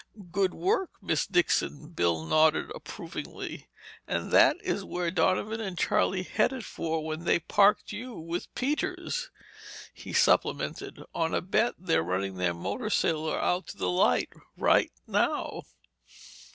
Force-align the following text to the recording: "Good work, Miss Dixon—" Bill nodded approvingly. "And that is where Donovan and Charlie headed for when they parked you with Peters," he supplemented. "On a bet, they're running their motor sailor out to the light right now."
"Good 0.31 0.55
work, 0.55 0.89
Miss 0.99 1.27
Dixon—" 1.27 1.89
Bill 1.89 2.25
nodded 2.25 2.71
approvingly. 2.73 3.67
"And 4.07 4.31
that 4.31 4.57
is 4.63 4.83
where 4.83 5.11
Donovan 5.11 5.61
and 5.61 5.77
Charlie 5.77 6.23
headed 6.23 6.65
for 6.65 7.05
when 7.05 7.23
they 7.25 7.37
parked 7.37 7.91
you 7.91 8.13
with 8.15 8.51
Peters," 8.55 9.29
he 9.93 10.11
supplemented. 10.11 11.03
"On 11.13 11.35
a 11.35 11.41
bet, 11.41 11.75
they're 11.77 12.01
running 12.01 12.33
their 12.37 12.55
motor 12.55 12.89
sailor 12.89 13.39
out 13.39 13.67
to 13.67 13.77
the 13.77 13.91
light 13.91 14.29
right 14.57 14.91
now." 15.05 15.65